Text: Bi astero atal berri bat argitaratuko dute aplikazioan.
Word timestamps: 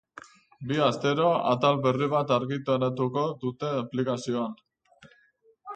Bi 0.69 0.77
astero 0.85 1.27
atal 1.51 1.77
berri 1.83 2.07
bat 2.15 2.33
argitaratuko 2.39 3.27
dute 3.45 3.71
aplikazioan. 3.85 4.59